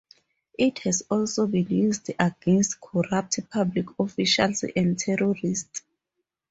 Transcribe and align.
It 0.57 0.79
has 0.79 1.03
also 1.11 1.45
been 1.45 1.67
used 1.67 2.09
against 2.17 2.81
corrupt 2.81 3.37
public 3.51 3.99
officials 3.99 4.63
and 4.75 4.97
terrorists. 4.97 5.83